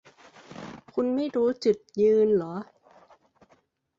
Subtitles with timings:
[0.93, 2.55] คุณไม่รู้จุดยืนหรอ